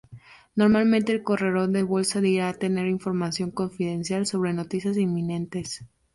Normalmente 0.55 1.11
el 1.11 1.21
corredor 1.21 1.69
de 1.69 1.83
bolsa 1.83 2.21
dirá 2.21 2.51
tener 2.55 2.87
"información 2.87 3.51
confidencial" 3.51 4.25
sobre 4.25 4.51
noticias 4.51 4.97
inminentes. 4.97 5.85